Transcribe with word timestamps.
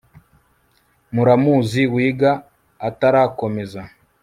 muramuzi 1.13 1.81
wiga 1.93 2.31
atarakomeza 2.87 3.81